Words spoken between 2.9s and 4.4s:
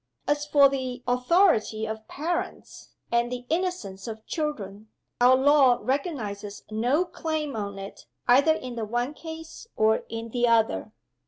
and the innocence of